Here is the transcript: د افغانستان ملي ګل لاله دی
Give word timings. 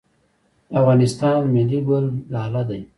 د 0.69 0.71
افغانستان 0.81 1.39
ملي 1.55 1.79
ګل 1.87 2.05
لاله 2.33 2.61
دی 2.69 2.81